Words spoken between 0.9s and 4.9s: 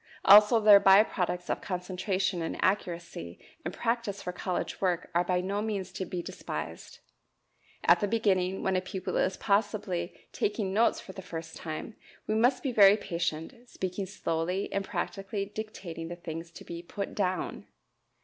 products of concentration and accuracy and practice for college